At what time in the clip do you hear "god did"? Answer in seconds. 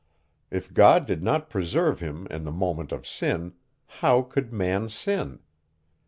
0.73-1.21